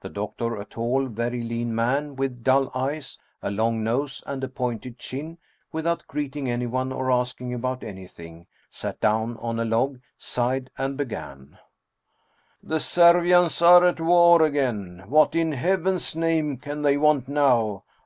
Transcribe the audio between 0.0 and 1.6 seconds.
The doc tor, a tall, very